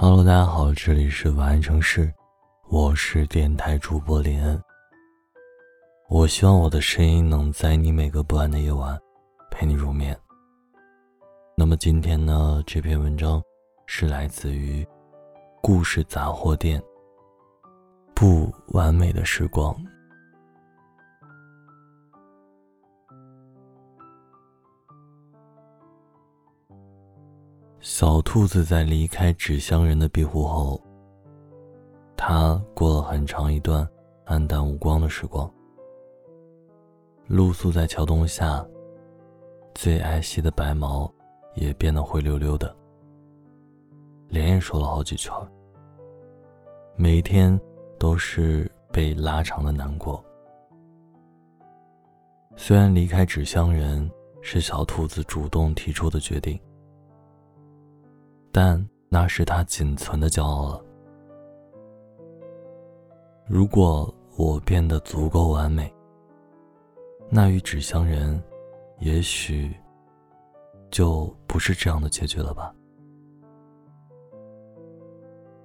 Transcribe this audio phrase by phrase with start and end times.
[0.00, 2.14] Hello，大家好，这里是晚安城市，
[2.68, 4.62] 我是电台主播林恩。
[6.08, 8.96] 我希望我的声音能在你每个不安的夜晚
[9.50, 10.16] 陪你入眠。
[11.56, 13.42] 那么今天呢，这篇文章
[13.86, 14.86] 是来自于
[15.60, 16.80] 故事杂货店。
[18.14, 19.74] 不完美的时光。
[27.80, 30.82] 小兔子在离开纸箱人的庇护后，
[32.16, 33.88] 它过了很长一段
[34.26, 35.48] 黯淡无光的时光。
[37.28, 38.66] 露宿在桥洞下，
[39.76, 41.10] 最爱惜的白毛
[41.54, 42.74] 也变得灰溜溜的，
[44.28, 45.32] 脸也瘦了好几圈。
[46.96, 47.58] 每天
[47.96, 50.22] 都是被拉长的难过。
[52.56, 54.10] 虽然离开纸箱人
[54.42, 56.58] 是小兔子主动提出的决定。
[58.60, 60.84] 但那是他仅存的骄傲了。
[63.46, 65.94] 如果我变得足够完美，
[67.30, 68.42] 那与纸箱人，
[68.98, 69.72] 也许
[70.90, 72.74] 就不是这样的结局了吧。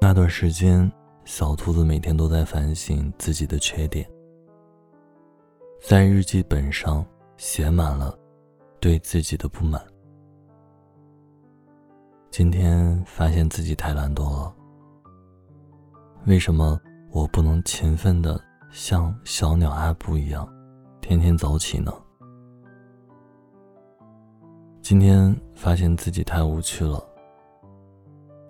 [0.00, 0.88] 那段时间，
[1.24, 4.08] 小兔子每天都在反省自己的缺点，
[5.82, 7.04] 在日记本上
[7.36, 8.16] 写满了
[8.78, 9.84] 对自己的不满。
[12.38, 14.54] 今天发现自己太懒惰了。
[16.26, 16.78] 为什么
[17.10, 18.38] 我不能勤奋的
[18.70, 20.46] 像小鸟阿布一样，
[21.00, 21.90] 天天早起呢？
[24.82, 27.02] 今天发现自己太无趣了。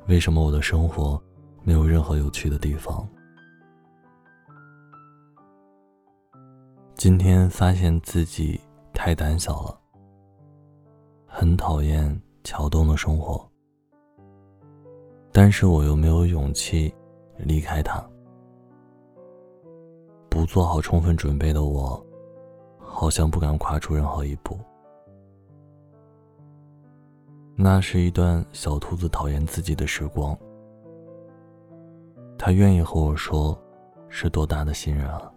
[0.09, 1.23] 为什么我的生活
[1.63, 3.09] 没有任何有趣的地方？
[6.97, 8.61] 今天发现自己
[8.93, 9.79] 太胆小了，
[11.25, 13.49] 很讨厌桥洞的生活。
[15.39, 16.91] 但是我又没有勇气
[17.37, 18.03] 离开他。
[20.31, 22.03] 不做好充分准备的我，
[22.79, 24.59] 好像不敢跨出任何一步。
[27.55, 30.35] 那是一段小兔子讨厌自己的时光。
[32.39, 33.63] 他愿意和我说，
[34.09, 35.31] 是多大的信任啊！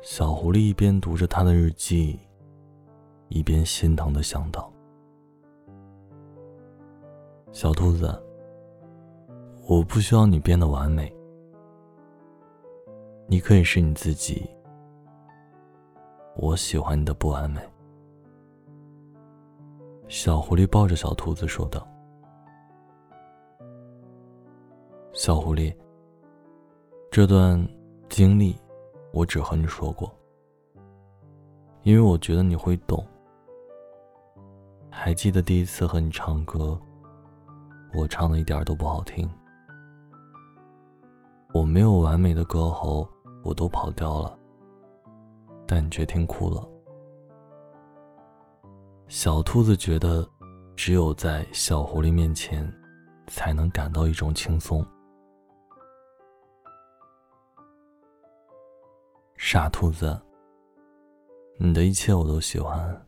[0.00, 2.20] 小狐狸一边读着他的日记，
[3.30, 4.72] 一边心疼的想到。
[7.52, 8.08] 小兔子，
[9.68, 11.12] 我不需要你变得完美，
[13.26, 14.48] 你可以是你自己。
[16.36, 17.60] 我喜欢你的不完美。
[20.06, 21.86] 小狐狸抱着小兔子说道
[25.12, 25.74] ：“小狐狸，
[27.10, 27.60] 这段
[28.08, 28.56] 经历
[29.12, 30.10] 我只和你说过，
[31.82, 33.04] 因为我觉得你会懂。
[34.88, 36.80] 还记得第一次和你唱歌？”
[37.92, 39.28] 我唱的一点都不好听，
[41.52, 43.08] 我没有完美的歌喉，
[43.42, 44.38] 我都跑调了，
[45.66, 46.66] 但你却听哭了。
[49.08, 50.24] 小兔子觉得，
[50.76, 52.72] 只有在小狐狸面前，
[53.26, 54.86] 才能感到一种轻松。
[59.36, 60.16] 傻兔子，
[61.58, 63.06] 你的一切我都喜欢。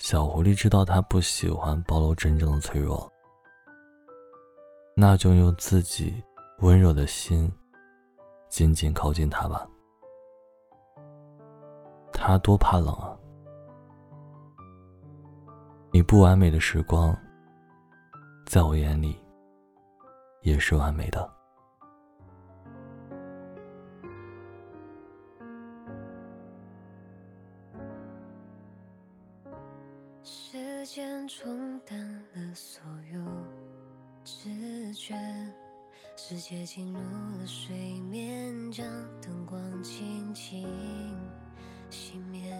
[0.00, 3.12] 小狐狸知道他不喜欢暴露真正的脆弱，
[4.94, 6.22] 那就用自己
[6.60, 7.52] 温柔的心
[8.48, 9.68] 紧紧靠近他吧。
[12.12, 13.18] 他多怕冷啊！
[15.90, 17.14] 你不完美的时光，
[18.46, 19.18] 在我眼里
[20.42, 21.37] 也是完美的。
[30.90, 31.98] 间冲淡
[32.32, 32.82] 了所
[33.12, 33.20] 有
[34.24, 34.48] 知
[34.94, 35.14] 觉，
[36.16, 38.86] 世界进入了睡眠，将
[39.20, 40.66] 灯光轻轻
[41.90, 42.50] 熄灭。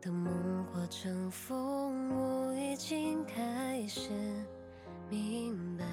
[0.00, 4.08] 等梦化成风，我已经开始
[5.10, 5.84] 明白。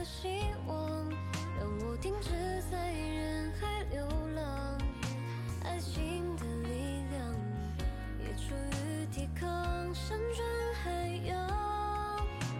[0.00, 0.28] 的希
[0.66, 0.78] 望，
[1.58, 2.30] 让我停止
[2.70, 4.02] 在人海流
[4.34, 4.78] 浪。
[5.62, 7.36] 爱情的力量，
[8.18, 9.50] 也出于抵抗
[9.94, 11.46] 山川海洋。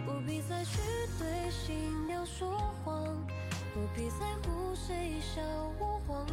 [0.05, 0.77] 不必再去
[1.17, 2.55] 对心跳说
[2.85, 3.07] 谎，
[3.73, 5.41] 不必在乎谁笑
[5.79, 6.23] 我荒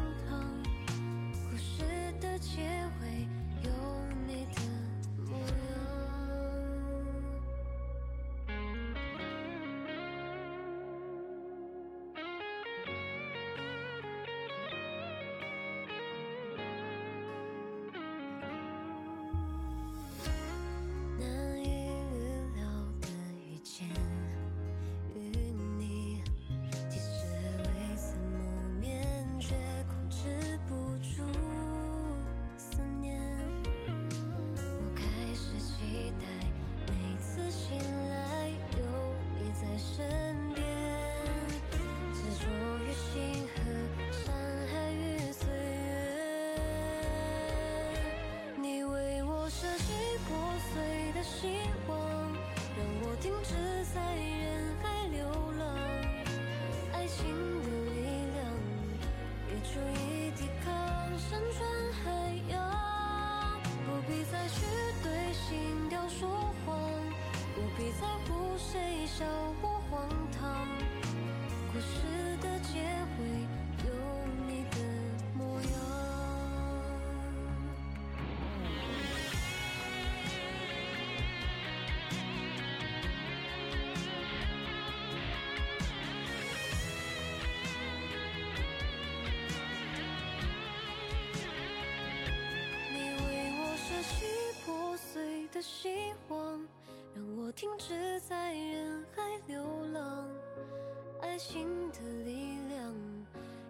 [101.39, 102.93] 心的力量，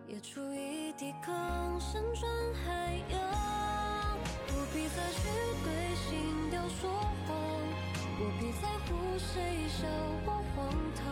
[0.08, 3.20] 也足以抵抗山川海洋。
[4.46, 5.28] 不必再去
[5.62, 6.90] 对心跳说
[7.26, 7.36] 谎，
[8.16, 9.86] 不必在乎谁笑
[10.24, 11.04] 我荒唐。